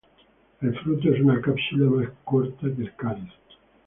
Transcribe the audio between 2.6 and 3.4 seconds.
que el cáliz.